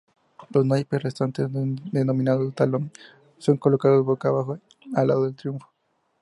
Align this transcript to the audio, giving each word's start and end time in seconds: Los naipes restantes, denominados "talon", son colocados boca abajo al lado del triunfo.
Los 0.49 0.65
naipes 0.65 1.03
restantes, 1.03 1.47
denominados 1.91 2.55
"talon", 2.55 2.91
son 3.37 3.57
colocados 3.57 4.03
boca 4.03 4.29
abajo 4.29 4.57
al 4.95 5.05
lado 5.07 5.25
del 5.25 5.35
triunfo. 5.35 5.67